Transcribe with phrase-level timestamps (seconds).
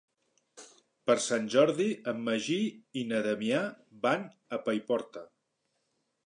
[1.09, 2.57] Per Sant Jordi en Magí
[3.03, 3.61] i na Damià
[4.07, 4.27] van
[4.59, 5.25] a Paiporta.